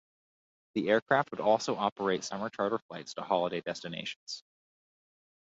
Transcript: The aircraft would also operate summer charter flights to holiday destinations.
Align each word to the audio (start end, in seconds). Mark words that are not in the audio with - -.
The 0.73 0.89
aircraft 0.89 1.29
would 1.29 1.39
also 1.39 1.75
operate 1.75 2.23
summer 2.23 2.49
charter 2.49 2.79
flights 2.79 3.13
to 3.13 3.21
holiday 3.21 3.61
destinations. 3.61 4.43